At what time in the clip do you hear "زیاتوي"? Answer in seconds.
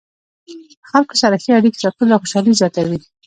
2.59-2.97